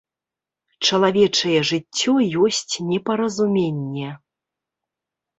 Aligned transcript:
Чалавечае 0.87 1.59
жыццё 1.71 2.15
ёсць 2.45 2.75
непаразуменне. 2.91 4.09